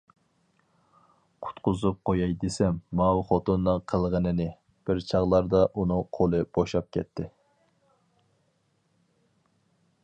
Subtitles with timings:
[1.47, 4.49] ‹قۇتقۇزۇپ قوياي دېسەم، ماۋۇ خوتۇننىڭ قىلغىنىنى.›
[4.89, 7.29] بىر چاغلاردا ئۇنىڭ قولى بوشاپ كەتتى.